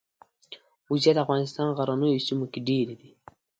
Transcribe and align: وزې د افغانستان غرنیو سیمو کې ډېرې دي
وزې 0.89 1.11
د 1.15 1.17
افغانستان 1.25 1.67
غرنیو 1.77 2.23
سیمو 2.27 2.45
کې 2.51 2.59
ډېرې 2.67 2.95
دي 3.01 3.11